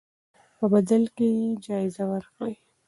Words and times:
په 0.57 0.65
بدل 0.73 1.03
کې 1.15 1.27
یې 1.37 1.47
جایزه 1.65 2.03
ورکړئ. 2.11 2.53